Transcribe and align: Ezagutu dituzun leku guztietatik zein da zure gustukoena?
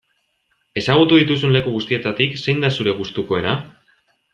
Ezagutu 0.83 1.21
dituzun 1.21 1.55
leku 1.57 1.75
guztietatik 1.77 2.37
zein 2.43 2.67
da 2.67 2.75
zure 2.79 3.01
gustukoena? 3.05 3.59